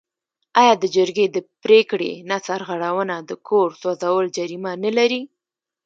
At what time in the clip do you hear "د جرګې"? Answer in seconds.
0.79-1.25